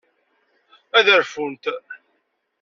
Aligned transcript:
Ad 0.97 1.07
rfunt. 1.19 1.63